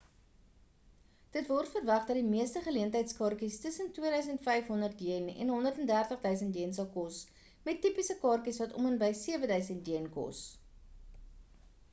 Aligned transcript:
dit 1.33 1.49
word 1.51 1.67
verwag 1.73 2.07
dat 2.11 2.17
die 2.19 2.25
meeste 2.29 2.63
geleentheidskaartjies 2.67 3.57
tussen 3.65 3.91
¥2 3.99 4.23
500 4.47 5.03
en 5.17 5.29
¥130 5.57 6.19
000 6.25 6.75
sal 6.79 6.89
kos 6.97 7.21
met 7.71 7.83
tipiese 7.87 8.19
kaartjies 8.27 8.63
wat 8.65 8.77
om 8.81 8.91
en 8.95 9.01
by 9.07 9.13
¥7 9.23 9.51
000 9.87 10.13
kos 10.19 10.45